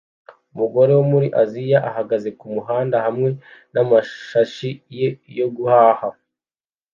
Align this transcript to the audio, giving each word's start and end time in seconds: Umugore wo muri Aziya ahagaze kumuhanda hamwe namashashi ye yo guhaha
Umugore 0.53 0.91
wo 0.97 1.03
muri 1.11 1.27
Aziya 1.41 1.79
ahagaze 1.89 2.29
kumuhanda 2.39 2.95
hamwe 3.05 3.29
namashashi 3.73 4.69
ye 4.97 5.09
yo 5.39 5.47
guhaha 5.55 6.09